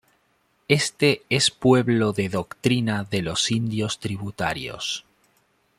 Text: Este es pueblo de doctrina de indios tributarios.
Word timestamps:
Este 0.67 1.21
es 1.29 1.51
pueblo 1.51 2.11
de 2.11 2.27
doctrina 2.27 3.03
de 3.03 3.23
indios 3.51 3.99
tributarios. 3.99 5.05